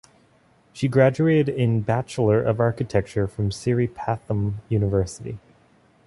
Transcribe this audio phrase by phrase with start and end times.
[0.73, 5.37] She graduated in Bachelor of Architecture from Sri Pathum University.